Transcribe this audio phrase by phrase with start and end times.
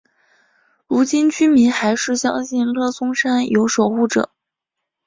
[0.87, 4.31] 如今居民还是相信乐松山有守护者。